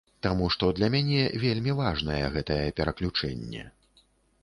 [0.25, 3.71] Таму што для мяне вельмі важнае гэтае пераключэнне.